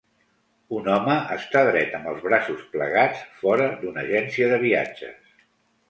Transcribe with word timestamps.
Un 0.77 0.87
home 0.93 1.17
està 1.35 1.61
dret 1.67 1.93
amb 1.99 2.11
els 2.13 2.25
braços 2.29 2.65
plegats 2.73 3.23
fora 3.43 3.71
d'una 3.85 4.07
agència 4.09 4.53
de 4.55 4.63
viatges. 4.69 5.35